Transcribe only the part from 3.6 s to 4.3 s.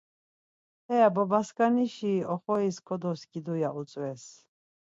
ya utzves.